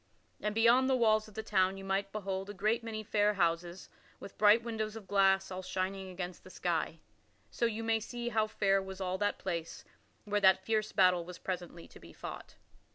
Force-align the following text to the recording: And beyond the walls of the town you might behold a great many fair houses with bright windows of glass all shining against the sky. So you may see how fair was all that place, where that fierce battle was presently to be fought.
And 0.41 0.55
beyond 0.55 0.89
the 0.89 0.95
walls 0.95 1.27
of 1.27 1.35
the 1.35 1.43
town 1.43 1.77
you 1.77 1.83
might 1.83 2.11
behold 2.11 2.49
a 2.49 2.55
great 2.55 2.83
many 2.83 3.03
fair 3.03 3.35
houses 3.35 3.87
with 4.19 4.35
bright 4.35 4.63
windows 4.63 4.95
of 4.95 5.07
glass 5.07 5.51
all 5.51 5.61
shining 5.61 6.09
against 6.09 6.43
the 6.43 6.49
sky. 6.49 6.97
So 7.51 7.65
you 7.67 7.83
may 7.83 7.99
see 7.99 8.29
how 8.29 8.47
fair 8.47 8.81
was 8.81 8.99
all 8.99 9.19
that 9.19 9.37
place, 9.37 9.85
where 10.25 10.41
that 10.41 10.65
fierce 10.65 10.91
battle 10.91 11.23
was 11.23 11.37
presently 11.37 11.87
to 11.89 11.99
be 11.99 12.13
fought. 12.13 12.55